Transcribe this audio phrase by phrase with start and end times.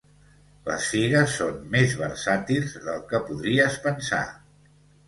[0.69, 4.25] Les figues són més versàtils del que podries pensar